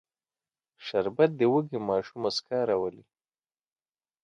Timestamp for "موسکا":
2.23-2.59